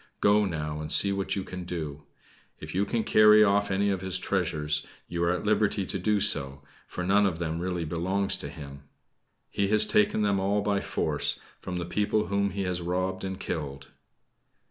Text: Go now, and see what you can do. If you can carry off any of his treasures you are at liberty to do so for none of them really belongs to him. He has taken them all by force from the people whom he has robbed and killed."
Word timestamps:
Go 0.19 0.45
now, 0.45 0.81
and 0.81 0.91
see 0.91 1.11
what 1.11 1.35
you 1.35 1.43
can 1.43 1.63
do. 1.63 2.01
If 2.57 2.73
you 2.73 2.85
can 2.85 3.03
carry 3.03 3.43
off 3.43 3.69
any 3.69 3.91
of 3.91 4.01
his 4.01 4.17
treasures 4.17 4.87
you 5.07 5.23
are 5.23 5.29
at 5.29 5.45
liberty 5.45 5.85
to 5.85 5.99
do 5.99 6.19
so 6.19 6.63
for 6.87 7.03
none 7.03 7.27
of 7.27 7.37
them 7.37 7.59
really 7.59 7.85
belongs 7.85 8.35
to 8.37 8.49
him. 8.49 8.81
He 9.51 9.67
has 9.67 9.85
taken 9.85 10.23
them 10.23 10.39
all 10.39 10.61
by 10.61 10.79
force 10.79 11.39
from 11.59 11.75
the 11.77 11.85
people 11.85 12.29
whom 12.29 12.49
he 12.49 12.63
has 12.63 12.81
robbed 12.81 13.23
and 13.23 13.39
killed." 13.39 13.89